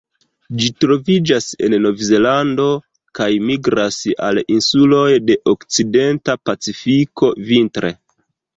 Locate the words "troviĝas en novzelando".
0.83-2.65